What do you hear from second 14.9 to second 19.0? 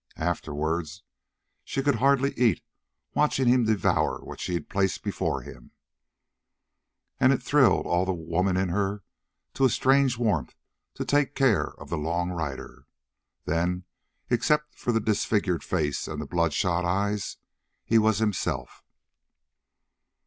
the disfigured face and the bloodshot eyes, he was himself.